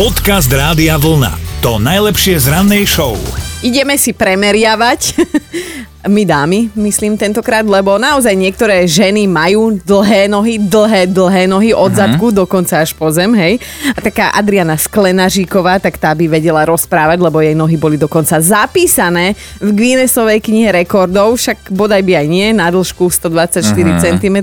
[0.00, 1.60] Podcast Rádia Vlna.
[1.60, 3.20] To najlepšie z rannej show.
[3.60, 5.12] Ideme si premeriavať.
[6.08, 11.92] My dámy, myslím tentokrát, lebo naozaj niektoré ženy majú dlhé nohy, dlhé, dlhé nohy od
[11.92, 12.00] uh-huh.
[12.00, 13.60] zadku dokonca až po zem, hej.
[13.92, 19.36] A taká Adriana Sklenažíková, tak tá by vedela rozprávať, lebo jej nohy boli dokonca zapísané
[19.60, 24.00] v Guinnessovej knihe rekordov, však bodaj by aj nie, na dĺžku 124 uh-huh.
[24.00, 24.36] cm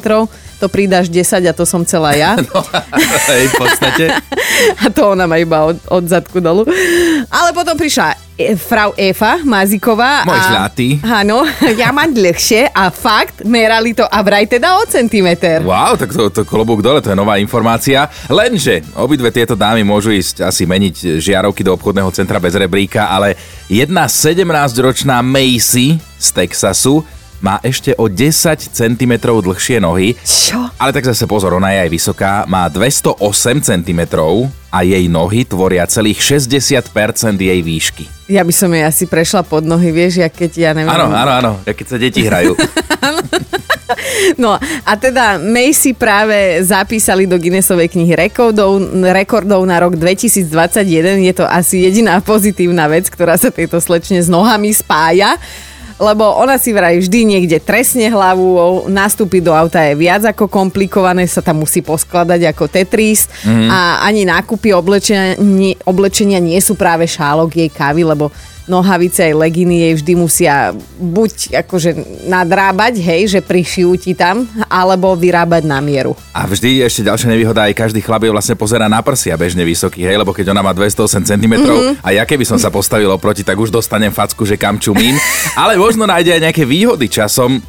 [0.57, 2.37] to pridáš 10 a to som celá ja.
[2.53, 2.61] No,
[3.33, 4.05] hej, v podstate.
[4.81, 6.65] a to ona má iba od, od zadku dolu.
[7.29, 8.26] Ale potom prišla
[8.57, 10.21] frau Efa Maziková.
[10.23, 10.87] Môj zlatý.
[11.01, 11.41] Áno,
[11.81, 15.65] ja mám dlhšie a fakt, merali to a vraj teda o centimeter.
[15.65, 18.05] Wow, tak to, to klobúk dole, to je nová informácia.
[18.29, 23.33] Lenže obidve tieto dámy môžu ísť asi meniť žiarovky do obchodného centra bez rebríka, ale
[23.65, 30.17] jedna 17-ročná Macy z Texasu má ešte o 10 cm dlhšie nohy.
[30.25, 30.69] Čo?
[30.77, 34.01] Ale tak zase pozor, ona je aj vysoká, má 208 cm
[34.67, 36.91] a jej nohy tvoria celých 60%
[37.39, 38.05] jej výšky.
[38.27, 40.91] Ja by som jej asi prešla pod nohy, vieš, ja keď ja neviem...
[40.91, 42.51] Áno, áno, áno, ja keď sa deti hrajú.
[44.43, 48.83] no a teda Macy práve zapísali do Guinnessovej knihy rekordov,
[49.15, 51.23] rekordov na rok 2021.
[51.23, 55.39] Je to asi jediná pozitívna vec, ktorá sa tejto slečne s nohami spája
[55.97, 61.25] lebo ona si vraj vždy niekde trestne hlavu, nastúpiť do auta je viac ako komplikované,
[61.25, 63.69] sa tam musí poskladať ako Tetris mm-hmm.
[63.69, 65.37] a ani nákupy oblečenia,
[65.89, 68.29] oblečenia nie sú práve šálok jej kávy, lebo
[68.67, 70.55] nohavice aj leginy jej vždy musia
[70.99, 71.95] buď akože
[72.27, 76.13] nadrábať, hej, že prišijú ti tam, alebo vyrábať na mieru.
[76.35, 80.03] A vždy ešte ďalšia nevýhoda, aj každý chlap je vlastne pozera na prsia bežne vysoký,
[80.03, 82.03] hej, lebo keď ona má 208 cm mm-hmm.
[82.03, 85.15] a ja keby som sa postavil oproti, tak už dostanem facku, že kam čumím.
[85.61, 87.63] Ale možno nájde aj nejaké výhody časom,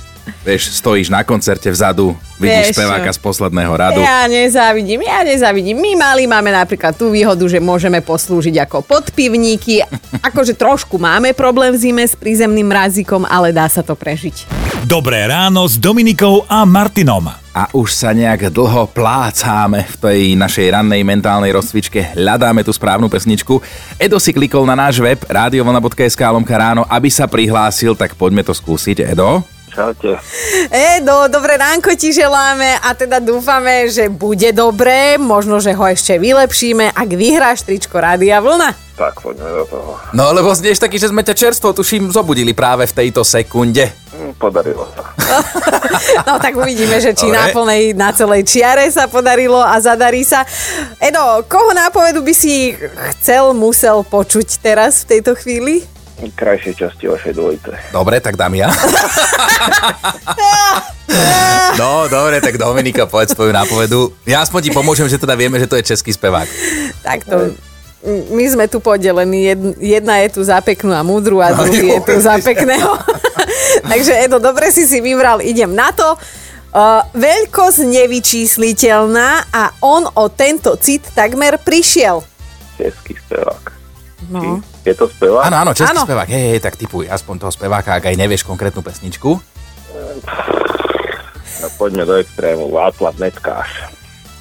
[0.47, 4.01] Vieš, stojíš na koncerte vzadu, vidíš Vieš, speváka z posledného radu.
[4.01, 5.77] Ja nezávidím, ja nezávidím.
[5.77, 9.85] My mali máme napríklad tú výhodu, že môžeme poslúžiť ako podpivníky.
[10.29, 14.49] Akože trošku máme problém v zime s prízemným mrazikom, ale dá sa to prežiť.
[14.87, 17.27] Dobré ráno s Dominikou a Martinom.
[17.59, 22.15] A už sa nejak dlho plácáme v tej našej rannej mentálnej rozcvičke.
[22.15, 23.59] Hľadáme tú správnu pesničku.
[23.99, 28.55] Edo si klikol na náš web radiovlna.sk lomka ráno, aby sa prihlásil, tak poďme to
[28.55, 29.11] skúsiť.
[29.11, 29.58] Edo?
[29.79, 30.19] Čaute.
[30.75, 36.19] Edo, dobré ránko ti želáme a teda dúfame, že bude dobré, možno, že ho ešte
[36.19, 38.75] vylepšíme, ak vyhráš tričko Rádia Vlna.
[38.99, 39.95] Tak, poďme do toho.
[40.11, 43.87] No, lebo znieš taký, že sme ťa čerstvo, tuším, zobudili práve v tejto sekunde.
[44.19, 45.15] Hm, podarilo sa.
[46.27, 50.43] no, tak uvidíme, že či na plnej, na celej čiare sa podarilo a zadarí sa.
[50.99, 52.75] Edo, koho nápovedu by si
[53.15, 55.87] chcel, musel počuť teraz v tejto chvíli?
[56.35, 57.73] Krajšej časti vašej dvojice.
[57.95, 58.69] Dobre, tak dám ja.
[61.81, 64.13] no, dobre, tak Dominika, povedz svoju nápovedu.
[64.27, 66.49] Ja aspoň ti pomôžem, že teda vieme, že to je český spevák.
[67.07, 67.55] Tak to,
[68.07, 69.55] my sme tu podelení.
[69.79, 72.95] Jedna je tu za peknú a múdru a no, druhý je tu za pekného.
[73.91, 76.15] Takže Edo, dobre si si vybral, idem na to.
[76.69, 82.21] Uh, veľkosť nevyčísliteľná a on o tento cit takmer prišiel.
[82.77, 83.65] Český spevák.
[84.29, 84.61] No.
[84.89, 85.45] Je to spevák?
[85.45, 86.09] Áno, áno, český áno.
[86.09, 86.29] spevák.
[86.33, 89.37] Hej, hej, tak typuj aspoň toho speváka, ak aj nevieš konkrétnu pesničku.
[91.59, 92.73] No poďme do extrému.
[92.73, 93.69] Václav Netkáš.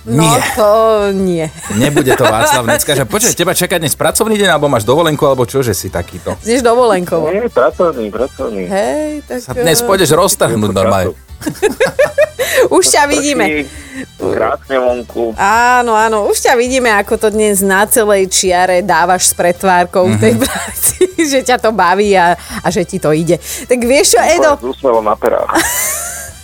[0.08, 0.40] No nie.
[0.56, 0.72] to
[1.12, 1.46] nie.
[1.76, 3.04] Nebude to Václav Neckáš.
[3.04, 6.40] Počkaj, teba čaká dnes pracovný deň, alebo máš dovolenku, alebo čo, že si takýto?
[6.40, 7.28] Znieš dovolenkovo.
[7.28, 8.72] Nie, pracovný, pracovný.
[8.72, 9.44] Hej, tak...
[9.44, 11.12] Sa dnes pôjdeš roztrhnúť normálne.
[12.88, 13.46] už ťa vidíme.
[14.16, 15.36] Krásne vonku.
[15.36, 20.16] Áno, áno, už ťa vidíme, ako to dnes na celej čiare dávaš s pretvárkou mm-hmm.
[20.16, 20.42] v tej mhm.
[20.48, 20.96] práci,
[21.36, 23.36] že ťa to baví a, a že ti to ide.
[23.68, 24.56] Tak vieš čo, Edo?
[24.64, 25.52] S na perách.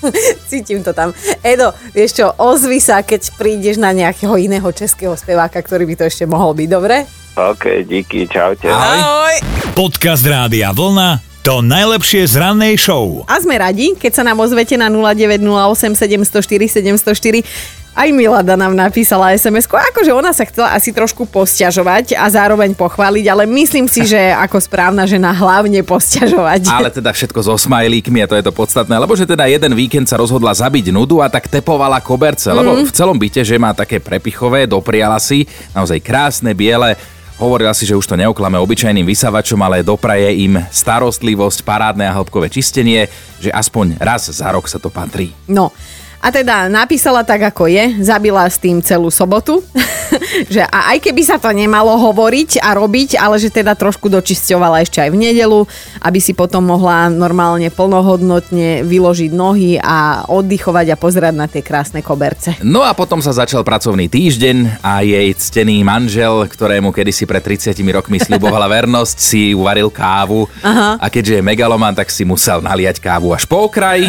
[0.52, 1.16] Cítim to tam.
[1.40, 6.04] Edo, vieš čo, ozvi sa, keď prídeš na nejakého iného českého speváka, ktorý by to
[6.12, 7.08] ešte mohol byť, dobre?
[7.40, 8.68] OK, díky, čaute.
[8.68, 9.40] Ahoj.
[9.74, 13.28] Podcast Rádia Vlna to najlepšie z rannej show.
[13.28, 15.92] A sme radi, keď sa nám ozvete na 0908
[16.24, 22.26] 704 704 aj Milada nám napísala sms akože ona sa chcela asi trošku posťažovať a
[22.26, 24.18] zároveň pochváliť, ale myslím si, že
[24.50, 26.74] ako správna žena hlavne posťažovať.
[26.74, 30.10] Ale teda všetko so smajlíkmi a to je to podstatné, lebo že teda jeden víkend
[30.10, 32.56] sa rozhodla zabiť nudu a tak tepovala koberce, mm.
[32.58, 35.46] lebo v celom byte, že má také prepichové, dopriala si,
[35.78, 36.98] naozaj krásne, biele,
[37.42, 42.48] Hovorila si, že už to neoklame obyčajným vysavačom, ale dopraje im starostlivosť, parádne a hĺbkové
[42.48, 43.10] čistenie,
[43.42, 45.34] že aspoň raz za rok sa to patrí.
[45.50, 45.74] No,
[46.24, 49.60] A teda napísala tak, ako je, zabila s tým celú sobotu,
[50.54, 54.88] že a aj keby sa to nemalo hovoriť a robiť, ale že teda trošku dočisťovala
[54.88, 55.68] ešte aj v nedelu,
[56.00, 62.00] aby si potom mohla normálne plnohodnotne vyložiť nohy a oddychovať a pozerať na tie krásne
[62.00, 62.56] koberce.
[62.64, 67.76] No a potom sa začal pracovný týždeň a jej ctený manžel, ktorému kedysi pred 30
[67.92, 70.96] rokmi sľubovala vernosť, si uvaril kávu Aha.
[71.04, 74.08] a keďže je megaloman, tak si musel naliať kávu až po okraj.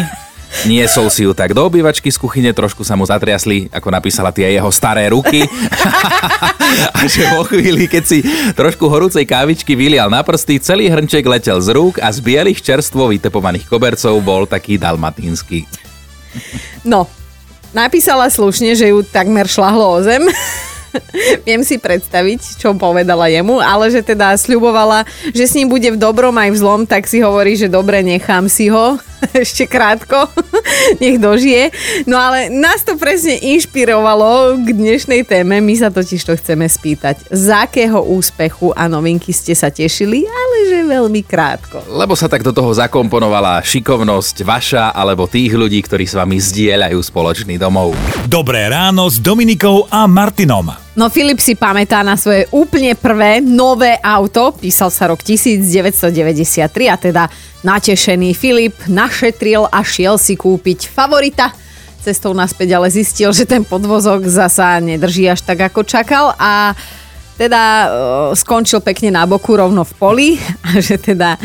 [0.63, 4.55] Niesol si ju tak do obývačky z kuchyne, trošku sa mu zatriasli, ako napísala tie
[4.55, 5.43] jeho staré ruky.
[6.95, 8.23] a že vo chvíli, keď si
[8.55, 13.11] trošku horúcej kávičky vylial na prsty, celý hrnček letel z rúk a z bielých čerstvo
[13.11, 15.67] vytepovaných kobercov bol taký dalmatínsky.
[16.87, 17.11] No,
[17.75, 20.23] napísala slušne, že ju takmer šlahlo o zem.
[21.47, 25.03] Viem si predstaviť, čo povedala jemu, ale že teda sľubovala,
[25.35, 28.47] že s ním bude v dobrom aj v zlom, tak si hovorí, že dobre, nechám
[28.47, 28.95] si ho
[29.43, 30.29] ešte krátko,
[31.01, 31.73] nech dožije.
[32.05, 37.27] No ale nás to presne inšpirovalo k dnešnej téme, my sa totiž to chceme spýtať,
[37.31, 41.81] z akého úspechu a novinky ste sa tešili, ale že veľmi krátko.
[41.89, 46.99] Lebo sa tak do toho zakomponovala šikovnosť vaša alebo tých ľudí, ktorí s vami zdieľajú
[47.01, 47.97] spoločný domov.
[48.29, 50.84] Dobré ráno s Dominikou a Martinom.
[50.95, 56.95] No Filip si pamätá na svoje úplne prvé nové auto, písal sa rok 1993 a
[56.95, 57.23] teda
[57.67, 61.51] natešený Filip našetril a šiel si kúpiť favorita.
[61.99, 66.71] Cestou naspäť ale zistil, že ten podvozok zasa nedrží až tak ako čakal a
[67.35, 67.87] teda uh,
[68.31, 70.29] skončil pekne na boku rovno v poli
[70.63, 71.35] a že teda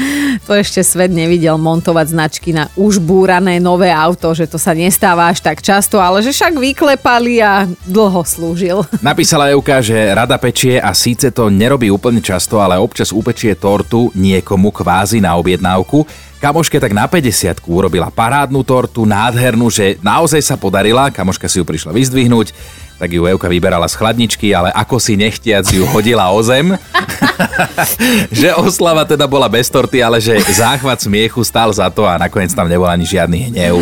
[0.46, 5.28] to ešte svet nevidel montovať značky na už búrané nové auto, že to sa nestáva
[5.28, 8.86] až tak často, ale že však vyklepali a dlho slúžil.
[9.02, 14.14] Napísala Euka, že rada pečie a síce to nerobí úplne často, ale občas upečie tortu
[14.14, 16.29] niekomu kvázi na objednávku.
[16.40, 21.64] Kamoške tak na 50 urobila parádnu tortu, nádhernú, že naozaj sa podarila, kamoška si ju
[21.68, 22.56] prišla vyzdvihnúť
[23.00, 26.76] tak ju Euka vyberala z chladničky, ale ako si nechtiac ju hodila o zem.
[28.44, 32.52] že oslava teda bola bez torty, ale že záchvat smiechu stal za to a nakoniec
[32.52, 33.80] tam nebol ani žiadny hnev.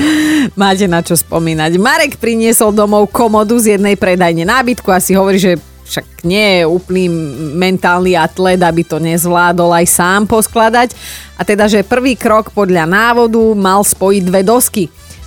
[0.55, 1.83] Máte na čo spomínať.
[1.83, 5.59] Marek priniesol domov komodu z jednej predajne nábytku a si hovorí, že
[5.89, 7.09] však nie je úplný
[7.57, 10.93] mentálny atlet, aby to nezvládol aj sám poskladať.
[11.35, 14.85] A teda, že prvý krok podľa návodu mal spojiť dve dosky.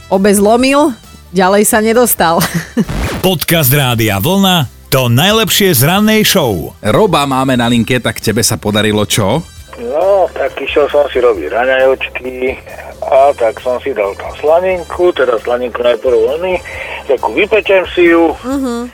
[0.07, 0.93] Obe zlomil,
[1.33, 2.37] ďalej sa nedostal.
[3.25, 6.75] Podcast Rádia Vlna to najlepšie z rannej show.
[6.83, 9.39] Roba máme na linke, tak tebe sa podarilo čo?
[9.79, 12.59] No, tak išiel som si robiť raňajočky
[12.99, 16.59] a tak som si dal tam slaninku, teda slaninku najprv oný,
[17.07, 18.91] takú vypečem si ju uh-huh.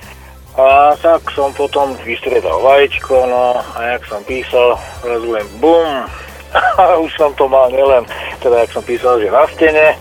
[0.57, 4.73] A tak som potom vystriedal vajíčko, no a jak som písal,
[5.05, 5.85] zrazu len bum
[6.81, 8.09] a už som to mal nielen,
[8.41, 9.93] teda jak som písal, že na stene,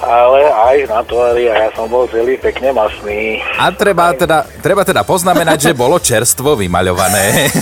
[0.00, 3.40] ale aj na tvári a ja som bol celý pekne masný.
[3.56, 7.24] A treba teda, treba teda poznamenať, že bolo čerstvo vymaľované.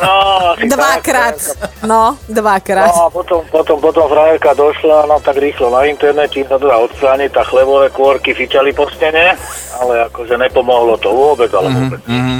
[0.00, 1.36] No, dvakrát.
[1.36, 2.90] Tak, no, dvakrát.
[2.90, 6.74] No a potom, potom, potom frajerka došla, no tak rýchlo na internet, čím sa teda
[6.88, 9.36] odstrániť, tá chlebové kôrky fičali po stene,
[9.78, 12.00] ale akože nepomohlo to vôbec, ale mm-hmm, vôbec.
[12.08, 12.38] Mm-hmm.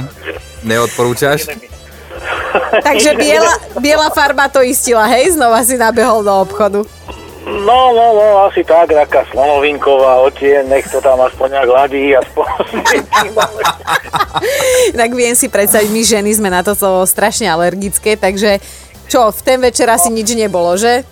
[0.65, 1.39] Neodporúčaš?
[2.87, 5.33] Takže biela, biela farba to istila, hej?
[5.35, 6.85] Znova si nabehol do obchodu.
[7.51, 12.47] No, no, no, asi tak, taká slonovinková otien, nech to tam aspoň nejak ladí, aspoň
[14.99, 18.63] Tak viem si predstaviť, my ženy sme na to strašne alergické, takže
[19.11, 21.03] čo, v ten večer asi nič nebolo, že?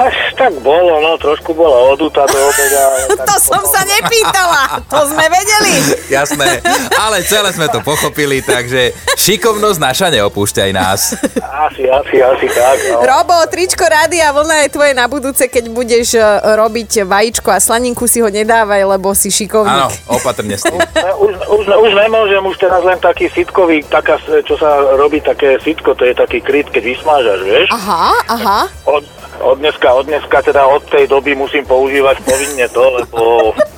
[0.00, 2.82] Až tak bolo, no trošku bola odutá do obeda.
[3.28, 5.74] to som sa nepýtala, to sme vedeli.
[6.16, 6.64] Jasné,
[6.96, 11.20] ale celé sme to pochopili, takže šikovnosť naša neopúšťaj nás.
[11.68, 12.76] Asi, asi, asi tak.
[12.88, 13.04] No.
[13.04, 16.24] Robo, tričko rádia vlna je tvoje na budúce, keď budeš e,
[16.56, 19.84] robiť vajíčko a slaninku si ho nedávaj, lebo si šikovník.
[19.84, 20.80] Áno, opatrne s tým.
[21.20, 24.16] Už, už, už nemôžem, už teraz len taký sitkový, taká,
[24.48, 27.68] čo sa robí také sitko, to je taký kryt, keď vysmážaš, vieš?
[27.76, 28.60] Aha, aha.
[28.88, 29.04] Od,
[29.40, 33.20] od dneska, od dneska, teda od tej doby musím používať povinne to, lebo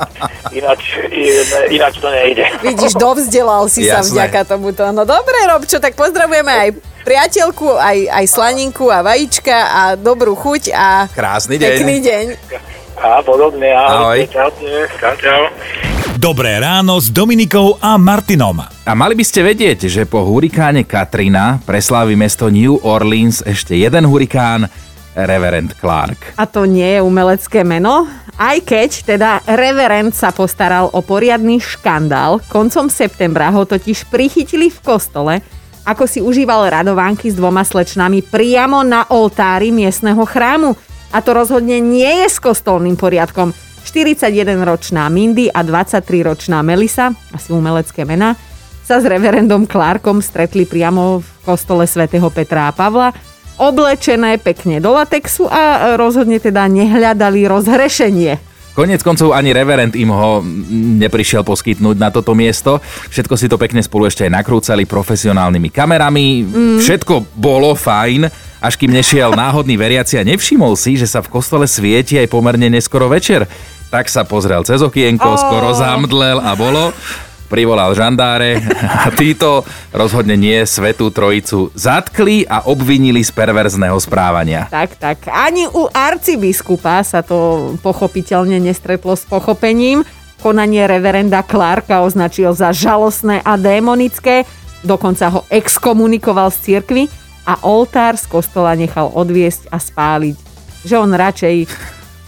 [0.59, 0.99] ináč,
[1.71, 2.45] ináč to nejde.
[2.61, 3.95] Vidíš, dovzdelal si Jasné.
[3.95, 4.83] sa vďaka tomuto.
[4.90, 6.69] No dobre, Robčo, tak pozdravujeme aj
[7.02, 11.71] priateľku, aj, aj slaninku a vajíčka a dobrú chuť a Krásny deň.
[11.78, 12.25] pekný deň.
[13.02, 14.23] A podobne, ahoj.
[14.23, 14.50] Ahoj.
[15.00, 15.42] Čau, čau.
[16.23, 18.62] Dobré ráno s Dominikou a Martinom.
[18.62, 24.07] A mali by ste vedieť, že po hurikáne Katrina preslávi mesto New Orleans ešte jeden
[24.07, 24.71] hurikán,
[25.16, 26.37] Reverend Clark.
[26.40, 28.09] A to nie je umelecké meno?
[28.40, 34.78] Aj keď teda Reverend sa postaral o poriadny škandál, koncom septembra ho totiž prichytili v
[34.81, 35.35] kostole,
[35.85, 40.73] ako si užíval radovánky s dvoma slečnami priamo na oltári miestneho chrámu.
[41.12, 43.52] A to rozhodne nie je s kostolným poriadkom.
[43.85, 48.33] 41-ročná Mindy a 23-ročná Melisa, asi umelecké mená,
[48.87, 53.12] sa s reverendom Clarkom stretli priamo v kostole svätého Petra a Pavla,
[53.61, 58.52] oblečené pekne do latexu a rozhodne teda nehľadali rozhrešenie.
[58.73, 60.40] Konec koncov ani reverend im ho
[60.73, 62.80] neprišiel poskytnúť na toto miesto.
[63.12, 66.40] Všetko si to pekne spolu ešte aj nakrúcali profesionálnymi kamerami.
[66.40, 66.78] Mm.
[66.80, 68.32] Všetko bolo fajn,
[68.64, 72.73] až kým nešiel náhodný veriaci a nevšimol si, že sa v kostole svieti aj pomerne
[72.73, 73.44] neskoro večer.
[73.92, 75.37] Tak sa pozrel cez okienko, oh.
[75.37, 76.97] skoro zamdlel a bolo
[77.52, 79.61] privolal žandáre a títo
[79.92, 84.73] rozhodne nie svetú trojicu zatkli a obvinili z perverzného správania.
[84.73, 85.28] Tak, tak.
[85.28, 90.00] Ani u arcibiskupa sa to pochopiteľne nestretlo s pochopením.
[90.40, 94.49] Konanie reverenda Clarka označil za žalostné a démonické,
[94.80, 97.06] dokonca ho exkomunikoval z cirkvy
[97.44, 100.37] a oltár z kostola nechal odviesť a spáliť.
[100.88, 101.56] Že on radšej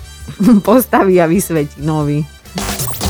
[0.69, 2.34] postaví a vysvetí nový.